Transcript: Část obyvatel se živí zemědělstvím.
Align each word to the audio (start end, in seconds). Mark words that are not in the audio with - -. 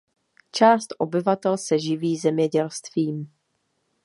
Část 0.51 0.87
obyvatel 0.99 1.57
se 1.57 1.79
živí 1.79 2.17
zemědělstvím. 2.17 3.31